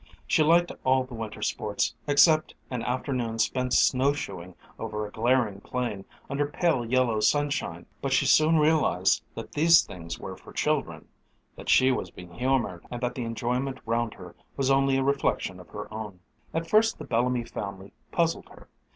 She 0.25 0.41
liked 0.41 0.71
all 0.83 1.03
the 1.03 1.13
winter 1.13 1.43
sports, 1.43 1.93
except 2.07 2.55
an 2.71 2.81
afternoon 2.81 3.37
spent 3.37 3.71
snow 3.71 4.13
shoeing 4.13 4.55
over 4.79 5.05
a 5.05 5.11
glaring 5.11 5.61
plain 5.61 6.05
under 6.27 6.47
pale 6.47 6.83
yellow 6.83 7.19
sunshine, 7.19 7.85
but 8.01 8.11
she 8.11 8.25
soon 8.25 8.57
realized 8.57 9.21
that 9.35 9.51
these 9.51 9.83
things 9.83 10.17
were 10.17 10.35
for 10.35 10.53
children 10.53 11.07
that 11.55 11.69
she 11.69 11.91
was 11.91 12.09
being 12.09 12.33
humored 12.33 12.83
and 12.89 12.99
that 13.01 13.13
the 13.13 13.25
enjoyment 13.25 13.79
round 13.85 14.15
her 14.15 14.33
was 14.57 14.71
only 14.71 14.97
a 14.97 15.03
reflection 15.03 15.59
of 15.59 15.69
her 15.69 15.87
own. 15.93 16.19
At 16.51 16.67
first 16.67 16.97
the 16.97 17.05
Bellamy 17.05 17.43
family 17.43 17.91
puzzled 18.11 18.49
her. 18.49 18.69